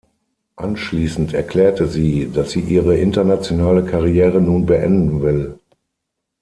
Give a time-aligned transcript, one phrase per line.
[0.55, 5.59] Anschließend erklärte sie, dass sie ihre internationale Karriere nun beenden will.